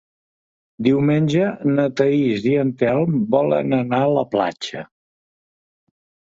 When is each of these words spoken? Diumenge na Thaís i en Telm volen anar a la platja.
Diumenge 0.87 1.43
na 1.73 1.85
Thaís 1.99 2.49
i 2.53 2.55
en 2.63 2.73
Telm 2.81 3.21
volen 3.37 3.79
anar 3.83 4.03
a 4.09 4.11
la 4.19 4.27
platja. 4.35 4.85